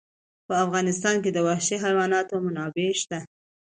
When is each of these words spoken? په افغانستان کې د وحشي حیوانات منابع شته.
په 0.47 0.53
افغانستان 0.65 1.15
کې 1.23 1.29
د 1.33 1.37
وحشي 1.47 1.77
حیوانات 1.83 2.27
منابع 2.45 2.89
شته. 3.01 3.19